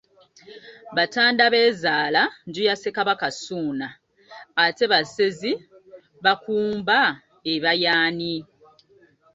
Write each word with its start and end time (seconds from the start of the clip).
Batandabeezaala 0.95 2.21
nju 2.47 2.61
ya 2.69 2.75
Ssekabaka 2.77 3.27
Ssuuna, 3.35 3.87
ate 4.63 4.83
Basezibakumba 4.91 6.99
eba 7.53 7.71
y'ani? 7.83 8.35